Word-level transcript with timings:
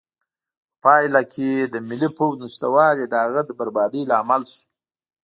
په 0.73 0.77
پایله 0.83 1.21
کې 1.33 1.49
د 1.73 1.75
ملي 1.89 2.09
پوځ 2.17 2.33
نشتوالی 2.43 3.05
د 3.07 3.13
هغه 3.23 3.41
د 3.45 3.49
بربادۍ 3.59 4.01
لامل 4.11 4.41
شو. 4.51 4.61